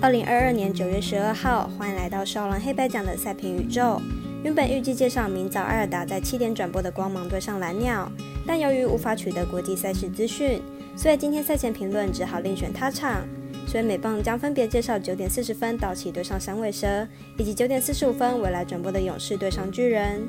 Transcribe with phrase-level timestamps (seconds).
[0.00, 4.00] 二零二二年九月十二号，欢迎来到少狼黑白奖的赛评宇宙。
[4.44, 8.08] 原本预计介绍明早艾尔达在七点转播的光芒对上蓝鸟，
[8.46, 10.62] 但由于无法取得国际赛事资讯，
[10.96, 13.26] 所以今天赛前评论只好另选他场。
[13.66, 17.04] 所以美棒将分别介绍九点四十分道奇对上三尾蛇，
[17.36, 20.22] 以及九点四十五分未来转播的勇士对上巨人。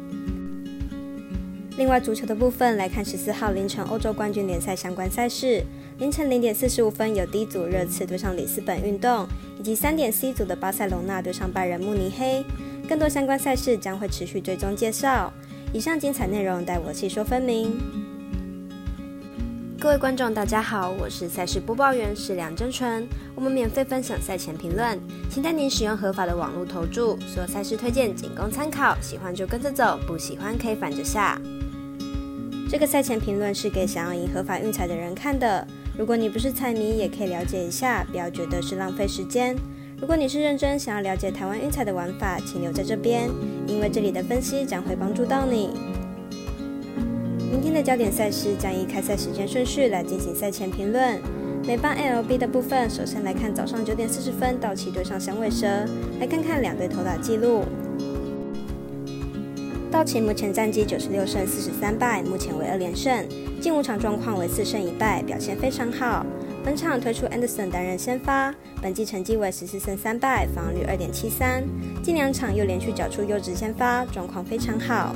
[1.78, 5.64] 另外，足球的部分来看十四号凌晨欧洲冠军联赛相关赛事。
[6.00, 9.28] 凌晨零点四十五分有 D 组热刺对上里斯本运动，
[9.60, 12.42] 以及三点 C 组的巴塞隆纳对上拜仁慕尼黑。
[12.88, 15.32] 更多相关赛事将会持续追踪介绍。
[15.74, 17.78] 以上精彩内容待我细说分明。
[19.78, 23.06] 各位观众，大家好，我是赛事播报员是梁真纯。
[23.36, 24.98] 我们免费分享赛前评论，
[25.30, 27.20] 请带您使用合法的网络投注。
[27.28, 31.38] 所有赛事推荐仅供参考，喜欢就跟着走，不喜欢可以反着下。
[32.72, 35.68] 这个赛前评论是给想要赢合法运彩的人看的。
[36.00, 39.54] 如果你不是彩迷，也可以了解一下，不要觉得是浪费时间。
[40.00, 43.30] 如果你是认真想要了解台湾运彩的玩法，请留在这边，
[43.68, 45.72] 因为这里的分析将会帮助到你。
[47.52, 51.20] 明天的焦点赛事将以开赛时间顺序来进行赛前评论。
[51.68, 55.68] 美邦 LB 的部分，首先来看早上九点四十分到期对上响尾蛇，
[56.22, 57.66] 来看看两队投打记录。
[59.92, 63.26] 道奇目前战绩九十六胜四十三败，目前为二连胜。
[63.60, 66.24] 近五场状况为四胜一败，表现非常好。
[66.64, 71.64] 本场推出 Anderson 担任先发，本季成绩为十四胜三败，防御率二点七三。
[72.04, 75.16] 近两场又连续缴出优质先发，状况非常好。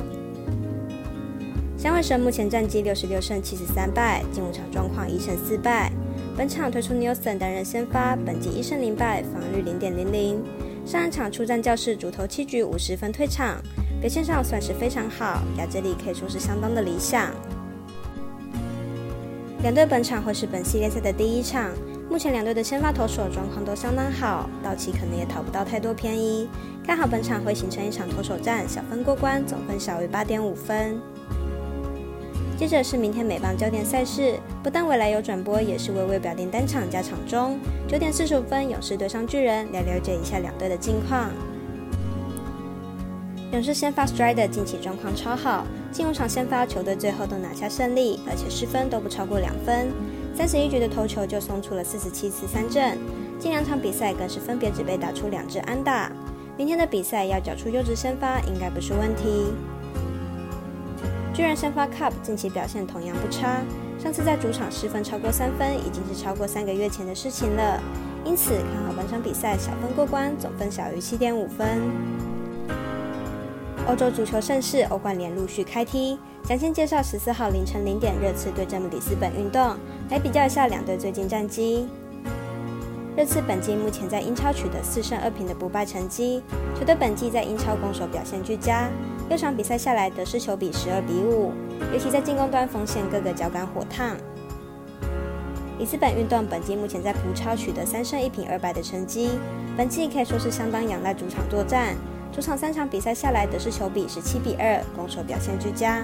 [1.77, 5.91] 响尾蛇目前战绩六十六胜七十三败，近五场状况一胜四败。
[6.35, 10.41] 本场推出 Newson 担任先发，本季一胜零败，防御率零点零零。
[10.85, 13.57] 上一场出战教室主投七局五十分退场。
[14.01, 17.31] 表现上算是非常好，亚这里可以说是相当的理想。
[19.61, 21.71] 两队本场会是本系列赛的第一场，
[22.09, 26.49] 目前两队的先发投手状况都相当好，道奇可能也讨不到太多便宜。
[26.85, 30.99] 看好本场会形成一场投手战，小分过关，总分小于八点五分。
[32.57, 37.59] 接着是明天美棒焦点赛事，不但未来有转播，也是微微表定单场加场中。
[37.87, 41.29] 九点四十五分，勇士对上巨人，来了解一下两队的近况。
[43.51, 49.91] 勇士先发 Strider 近期状况超好，近五场先发球队最后都拿下胜利，而且失分都不超过两分。
[50.33, 52.97] 三十一局的投球就送出了四十七次三振，
[53.39, 56.11] 近两场比赛更是分别只被打出两支安打。
[56.57, 59.53] 明天的比赛要缴出优质先发应该不是问题。
[61.33, 63.59] 巨人先发 Cup 近期表现同样不差，
[63.97, 67.81] 上次在主场失分超过三分已经是超过三个月前的事情了，
[68.23, 71.81] 因此看好本场比赛小分过关，总分小于七点五分。
[73.87, 76.19] 欧洲足球盛世，欧冠联陆续开踢。
[76.43, 79.75] 将先介绍十四号凌晨零点热刺对阵里斯本运动，
[80.09, 81.87] 来比较一下两队最近战绩。
[83.15, 86.41] 热刺本季目前在英超取得四胜二平的不败成绩，
[86.73, 88.89] 球队本季在英超攻守表现俱佳，
[89.29, 91.51] 六场比赛下来得失球比十二比五，
[91.93, 94.17] 尤其在进攻端锋线各个脚感火烫。
[95.77, 99.29] 里斯本运动本季目前在葡超取得三胜一平二败的成绩，
[99.77, 101.95] 本季可以说是相当仰赖主场作战。
[102.31, 106.03] 主场三场比赛下来得失球比是七比二，攻守表现俱佳。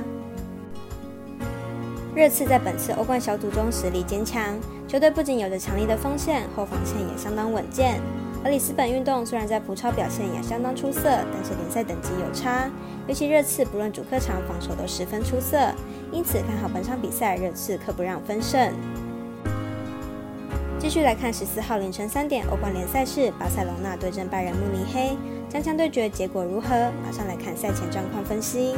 [2.16, 8.02] 热刺在本次欧冠小组中实力坚强，球队不仅有着强力的锋线，后防线也相当稳健。
[8.44, 12.70] 而里斯本运动虽然在葡超表现也相当出色，但是联赛等级有差，
[13.08, 15.58] 尤其热刺不论主客场防守都十分出色，
[16.12, 18.74] 因此看好本场比赛热刺可不让分胜。
[20.80, 25.16] 继续来看十四号凌晨三点欧冠联赛是巴塞罗那对阵拜仁慕尼黑。
[25.50, 26.70] 将强对决结果如何？
[27.04, 28.76] 马上来看赛前状况分析。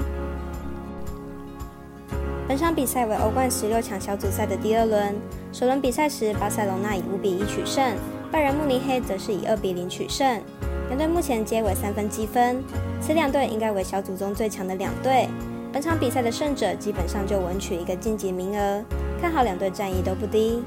[2.52, 5.16] 本场比赛为欧冠十六强小组赛的第二轮，
[5.54, 7.96] 首轮比赛时，巴塞隆纳以五比一取胜，
[8.30, 10.28] 拜仁慕尼黑则是以二比零取胜。
[10.90, 12.62] 两队目前皆为三分积分，
[13.00, 15.30] 此两队应该为小组中最强的两队。
[15.72, 18.84] 本场比赛的胜者基本上就稳取一个晋级名额，
[19.22, 20.62] 看好两队战役都不低。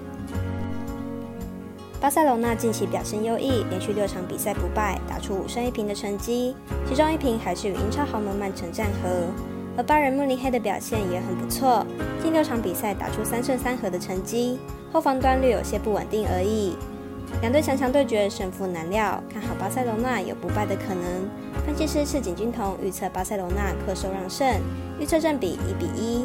[2.01, 6.57] 巴塞罗那近期表现优异，连续六场比赛不败，打出五胜一平的成绩，
[6.89, 9.54] 其中一平还是与英超豪门曼城战和。
[9.77, 11.85] 而巴人慕尼黑的表现也很不错，
[12.23, 14.59] 近六场比赛打出三胜三和的成绩，
[14.93, 16.77] 后防端略有些不稳定而已。
[17.41, 21.29] 两队强强对决，胜负难料，看好巴塞罗那有不败的可能。
[21.67, 24.47] 分析师赤井俊同预测巴塞罗那客受让胜，
[25.01, 26.25] 预测占比一比一。